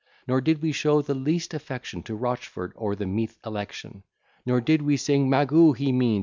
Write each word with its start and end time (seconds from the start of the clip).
Nor 0.27 0.41
did 0.41 0.63
we 0.63 0.71
show 0.71 1.03
the 1.03 1.13
least 1.13 1.53
affection 1.53 2.01
To 2.01 2.15
Rochford 2.15 2.73
or 2.75 2.95
the 2.95 3.05
Meath 3.05 3.37
election; 3.45 4.01
Nor 4.47 4.59
did 4.59 4.81
we 4.81 4.97
sing, 4.97 5.29
'Machugh 5.29 5.73
he 5.77 5.91
means.'" 5.91 6.19